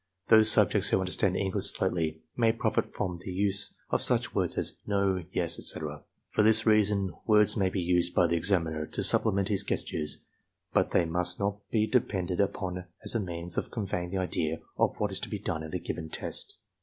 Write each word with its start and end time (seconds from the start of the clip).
Those 0.29 0.49
subjects 0.49 0.89
who 0.89 0.99
understand 0.99 1.37
English 1.37 1.65
slightly 1.65 2.23
may 2.35 2.51
profit 2.51 2.85
by 2.97 3.07
the 3.19 3.31
use 3.31 3.75
of 3.91 4.01
such 4.01 4.33
words 4.33 4.57
as 4.57 4.77
"no," 4.87 5.23
"yes," 5.31 5.59
etc. 5.59 6.01
For 6.31 6.41
this 6.41 6.65
reason 6.65 7.13
words 7.27 7.55
may 7.55 7.69
be 7.69 7.81
used 7.81 8.15
by 8.15 8.25
the 8.25 8.35
examiner 8.35 8.87
to 8.87 9.03
supplement 9.03 9.49
his 9.49 9.61
gestures. 9.61 10.23
94 10.73 10.73
ARMY 10.73 10.75
MENTAL 10.75 10.83
TESTS 10.83 10.89
but 10.89 10.97
they 10.97 11.05
must 11.05 11.39
not 11.39 11.69
be 11.69 11.85
depended 11.85 12.41
upon 12.41 12.85
as 13.03 13.13
a 13.13 13.19
means 13.19 13.59
of 13.59 13.69
conveying 13.69 14.09
the 14.09 14.17
idea 14.17 14.57
of 14.75 14.99
what 14.99 15.11
is 15.11 15.19
to 15.19 15.29
be 15.29 15.37
done 15.37 15.61
in 15.61 15.71
a 15.71 15.77
given 15.77 16.09
test. 16.09 16.57